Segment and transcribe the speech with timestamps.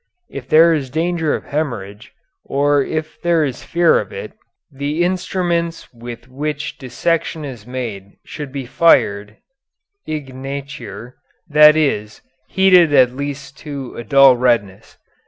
[0.31, 2.11] If there is danger of hemorrhage,
[2.43, 4.33] or if there is fear of it,
[4.71, 9.37] the instruments with which dissection is made should be fired
[10.07, 11.13] (igniantur),
[11.47, 14.97] that is, heated at least to a dull redness.